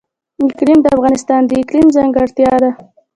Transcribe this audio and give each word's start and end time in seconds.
اقلیم 0.45 0.79
د 0.83 0.87
افغانستان 0.95 1.41
د 1.45 1.51
اقلیم 1.61 1.87
ځانګړتیا 1.95 2.53
ده. 2.63 2.71